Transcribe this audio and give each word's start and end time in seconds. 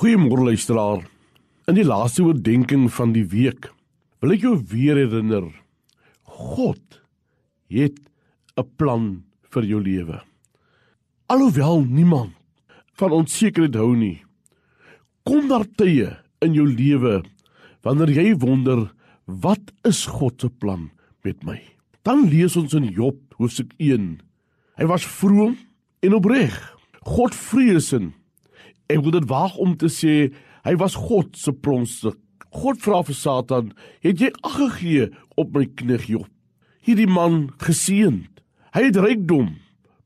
Goeiemôre 0.00 0.46
luisteraar. 0.46 1.02
In 1.68 1.76
die 1.76 1.84
laaste 1.84 2.22
oordeenking 2.24 2.86
van 2.88 3.10
die 3.12 3.26
week 3.28 3.66
wil 4.24 4.30
ek 4.32 4.46
jou 4.46 4.54
weer 4.70 4.96
herinner. 4.96 5.50
God 6.24 7.02
het 7.68 7.98
'n 8.56 8.64
plan 8.80 9.24
vir 9.52 9.64
jou 9.68 9.80
lewe. 9.82 10.22
Alhoewel 11.28 11.84
niemand 11.84 12.32
van 12.96 13.12
onsekerheid 13.12 13.74
hou 13.76 13.94
nie, 13.94 14.24
kom 15.28 15.48
daar 15.48 15.68
tye 15.76 16.16
in 16.40 16.54
jou 16.54 16.64
lewe 16.64 17.22
wanneer 17.84 18.08
jy 18.08 18.34
wonder, 18.40 18.94
wat 19.26 19.70
is 19.84 20.06
God 20.06 20.40
se 20.40 20.48
plan 20.48 20.90
met 21.24 21.44
my? 21.44 21.60
Dan 22.04 22.30
lees 22.30 22.56
ons 22.56 22.72
in 22.72 22.88
Job 22.88 23.16
hoofstuk 23.36 23.74
1. 23.76 24.22
Hy 24.78 24.84
was 24.86 25.04
vroom 25.04 25.58
en 26.00 26.14
opreg. 26.14 26.56
God 27.04 27.34
vreesend 27.34 28.14
Ek 28.90 29.04
wil 29.04 29.14
dit 29.14 29.28
waag 29.30 29.54
om 29.62 29.76
te 29.78 29.86
sê 29.92 30.32
hy 30.66 30.74
was 30.80 30.96
God 30.98 31.36
se 31.38 31.54
pronstuk. 31.54 32.18
God 32.50 32.80
vra 32.82 33.04
vir 33.06 33.14
Satan, 33.14 33.72
"Het 34.02 34.18
jy 34.18 34.30
ag 34.42 34.56
gegee 34.56 35.10
op 35.36 35.54
my 35.54 35.64
knegg 35.66 36.06
Job?" 36.06 36.28
Hierdie 36.82 37.06
man 37.06 37.50
geseënd. 37.58 38.40
Hy 38.72 38.82
het 38.82 38.96
rykdom, 38.96 39.58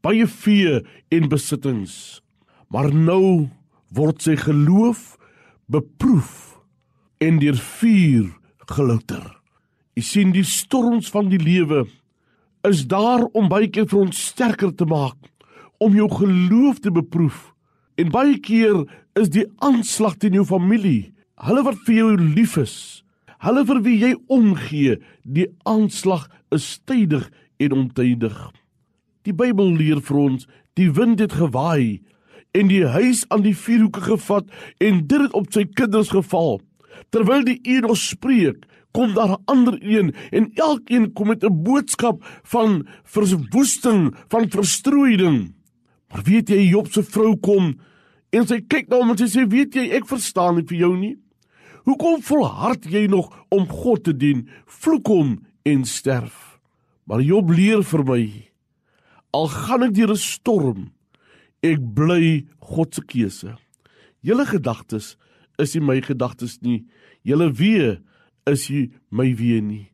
baie 0.03 0.27
vee 0.27 0.83
en 1.11 1.29
besittings. 1.29 2.21
Maar 2.69 2.93
nou 2.93 3.51
word 3.91 4.23
sy 4.23 4.37
geloof 4.37 5.17
beproef 5.71 6.59
en 7.21 7.39
deur 7.39 7.57
vuur 7.57 8.33
gelouter. 8.67 9.41
Jy 9.95 10.03
sien 10.03 10.33
die 10.33 10.45
storms 10.45 11.11
van 11.11 11.29
die 11.29 11.39
lewe 11.39 11.87
is 12.63 12.87
daar 12.87 13.25
om 13.33 13.49
baie 13.49 13.69
keer 13.69 13.87
vir 13.87 14.01
ons 14.01 14.27
sterker 14.27 14.75
te 14.75 14.85
maak, 14.85 15.17
om 15.79 15.95
jou 15.95 16.09
geloof 16.09 16.81
te 16.81 16.91
beproef 16.91 17.54
En 17.95 18.11
baie 18.11 18.39
keer 18.43 18.83
is 19.15 19.31
die 19.31 19.47
aanslag 19.63 20.17
teen 20.19 20.35
jou 20.35 20.45
familie, 20.49 21.13
hulle 21.47 21.63
wat 21.67 21.79
vir 21.87 21.95
jou 22.01 22.11
lief 22.19 22.57
is, 22.59 22.77
hulle 23.45 23.63
vir 23.69 23.81
wie 23.87 23.95
jy 24.01 24.13
omgee, 24.33 24.97
die 25.23 25.47
aanslag 25.69 26.27
is 26.55 26.67
tydig 26.89 27.29
en 27.63 27.77
ontydig. 27.79 28.37
Die 29.25 29.35
Bybel 29.37 29.77
leer 29.79 30.03
vir 30.03 30.21
ons, 30.25 30.49
die 30.75 30.91
wind 30.91 31.23
het 31.23 31.39
gewaai 31.39 32.03
en 32.55 32.71
die 32.71 32.85
huis 32.87 33.25
aan 33.35 33.45
die 33.47 33.55
vierhoeke 33.55 34.03
gevat 34.05 34.51
en 34.83 35.03
dit 35.07 35.21
het 35.21 35.35
op 35.39 35.51
sy 35.55 35.65
kinders 35.79 36.11
geval. 36.15 36.59
Terwyl 37.15 37.47
die 37.47 37.61
een 37.63 37.87
nog 37.87 37.99
spreek, 37.99 38.67
kom 38.95 39.15
daar 39.15 39.39
'n 39.39 39.43
ander 39.47 39.79
een 39.83 40.15
en 40.31 40.51
elkeen 40.55 41.13
kom 41.13 41.29
met 41.29 41.45
'n 41.45 41.63
boodskap 41.63 42.25
van 42.43 42.87
verwoesting, 43.05 44.15
van 44.29 44.51
verstrooiding. 44.51 45.55
Maar 46.15 46.23
weet 46.23 46.53
jy 46.55 46.69
Job 46.71 46.87
se 46.95 47.03
vrou 47.03 47.35
kom 47.43 47.73
en 48.31 48.47
sy 48.47 48.61
kyk 48.63 48.87
na 48.87 49.01
hom 49.01 49.11
en 49.11 49.19
sy 49.19 49.27
sê 49.33 49.43
weet 49.51 49.75
jy 49.75 49.89
ek 49.99 50.07
verstaan 50.07 50.61
nie 50.61 50.67
vir 50.71 50.79
jou 50.85 50.93
nie. 50.95 51.17
Hoekom 51.91 52.23
volhard 52.23 52.87
jy 52.87 53.09
nog 53.11 53.33
om 53.51 53.67
God 53.67 54.07
te 54.07 54.15
dien? 54.15 54.47
Vloek 54.65 55.11
hom 55.11 55.35
en 55.67 55.83
sterf. 55.85 56.61
Maar 57.11 57.27
Job 57.27 57.51
leer 57.51 57.83
vir 57.83 58.07
my 58.07 58.23
al 59.35 59.51
gaan 59.51 59.83
ek 59.83 59.95
deur 59.97 60.15
'n 60.15 60.23
storm, 60.23 60.81
ek 61.63 61.83
bly 61.83 62.47
God 62.61 62.95
se 62.95 63.03
keuse. 63.03 63.59
Julle 64.23 64.47
gedagtes 64.47 65.17
is 65.59 65.75
nie 65.75 65.83
my 65.83 66.01
gedagtes 66.01 66.63
nie. 66.63 66.87
Julle 67.25 67.51
wee 67.51 67.99
is 68.47 68.71
nie 68.71 68.93
my 69.11 69.35
wee 69.35 69.61
nie. 69.61 69.91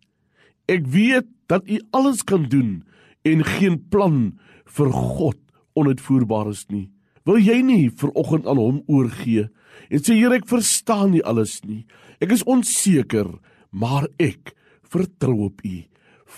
Ek 0.68 0.84
weet 0.86 1.26
dat 1.48 1.64
U 1.66 1.80
alles 1.92 2.22
kan 2.22 2.44
doen 2.48 2.84
en 3.24 3.44
geen 3.44 3.88
plan 3.88 4.38
vir 4.66 4.92
God 4.92 5.38
onuitvoerbaar 5.80 6.50
is 6.52 6.66
nie. 6.68 6.88
Wil 7.28 7.40
jy 7.42 7.60
nie 7.64 7.88
vir 8.00 8.12
oggend 8.18 8.48
aan 8.48 8.60
hom 8.60 8.80
oorgee 8.88 9.48
en 9.90 10.02
sê 10.02 10.16
Here 10.16 10.38
ek 10.38 10.48
verstaan 10.50 11.14
nie 11.14 11.24
alles 11.24 11.60
nie. 11.64 11.84
Ek 12.20 12.32
is 12.34 12.44
onseker, 12.48 13.28
maar 13.70 14.08
ek 14.20 14.54
vertrou 14.90 15.50
op 15.50 15.64
U. 15.64 15.76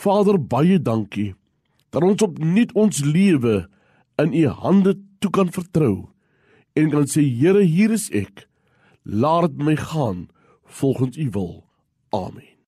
Vader 0.02 0.38
baie 0.38 0.78
dankie 0.78 1.32
dat 1.92 2.04
ons 2.06 2.24
opnuut 2.24 2.72
ons 2.78 3.02
lewe 3.04 3.66
in 4.22 4.32
U 4.32 4.46
hande 4.62 4.96
toe 5.20 5.30
kan 5.30 5.52
vertrou 5.52 6.08
en 6.78 6.88
kan 6.92 7.08
sê 7.10 7.24
Here 7.26 7.64
hier 7.64 7.92
is 7.92 8.08
ek. 8.10 8.46
Laat 9.04 9.58
my 9.58 9.76
gaan 9.76 10.28
volgens 10.80 11.18
U 11.18 11.28
wil. 11.34 11.54
Amen. 12.12 12.61